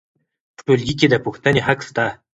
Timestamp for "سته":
1.87-2.05